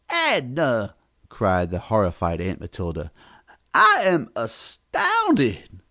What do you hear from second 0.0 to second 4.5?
"Adnah!" cried the horrified Aunt Matilda. "I am